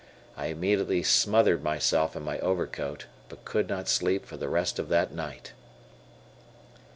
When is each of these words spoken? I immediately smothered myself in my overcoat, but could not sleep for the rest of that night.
I 0.35 0.47
immediately 0.47 1.03
smothered 1.03 1.61
myself 1.63 2.15
in 2.15 2.23
my 2.23 2.39
overcoat, 2.39 3.05
but 3.29 3.45
could 3.45 3.69
not 3.69 3.87
sleep 3.87 4.25
for 4.25 4.35
the 4.35 4.49
rest 4.49 4.79
of 4.79 4.89
that 4.89 5.13
night. 5.13 5.51